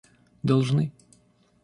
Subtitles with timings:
[0.41, 0.89] должны